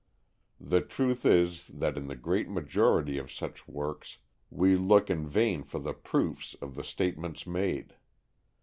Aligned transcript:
The 0.59 0.81
truth 0.81 1.27
is 1.27 1.67
that 1.67 1.95
in 1.95 2.07
the 2.07 2.15
great 2.15 2.49
majority 2.49 3.19
of 3.19 3.31
such 3.31 3.67
works 3.67 4.17
we 4.49 4.75
look 4.75 5.11
in 5.11 5.27
vain 5.27 5.61
for 5.61 5.77
the 5.77 5.93
proofs 5.93 6.55
of 6.55 6.73
the 6.73 6.83
statements 6.83 7.45
made. 7.45 7.93